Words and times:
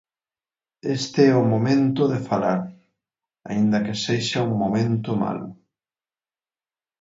Este 0.97 1.21
é 1.33 1.35
o 1.43 1.49
momento 1.53 2.01
de 2.13 2.19
falar, 2.29 2.61
aínda 3.49 3.83
que 3.85 3.93
sexa 4.05 4.39
un 4.49 4.53
momento 4.63 5.09
malo. 5.23 5.47